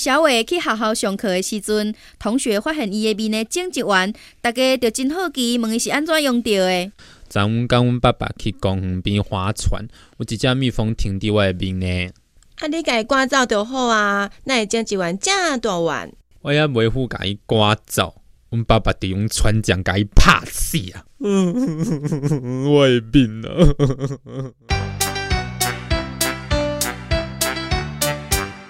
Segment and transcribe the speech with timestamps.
[0.00, 6.90] 小伟去学校上课的时阵，同学发现伊的面呢整一弯，大家就真好奇，问伊是安怎用到的。
[7.28, 9.86] 昨昏跟阮爸爸去公园边划船，
[10.16, 12.10] 有一只蜜蜂停伫我的面呢。
[12.60, 16.10] 啊，你家赶走就好啊，那会整一弯这大碗。
[16.40, 21.04] 我也袂赴家伊赶走，阮爸爸得用船桨甲伊拍死啊！
[21.20, 23.50] 我的面啊！